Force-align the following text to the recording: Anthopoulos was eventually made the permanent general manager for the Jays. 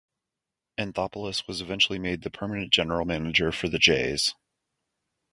Anthopoulos 0.79 1.47
was 1.47 1.61
eventually 1.61 1.99
made 1.99 2.23
the 2.23 2.31
permanent 2.31 2.73
general 2.73 3.05
manager 3.05 3.51
for 3.51 3.69
the 3.69 3.77
Jays. 3.77 4.33